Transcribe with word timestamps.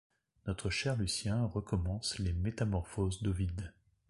Notre 0.47 0.71
cher 0.71 0.95
Lucien 0.97 1.45
recommence 1.45 2.17
les 2.17 2.33
Métamorphoses 2.33 3.21
d’Ovide. 3.21 3.71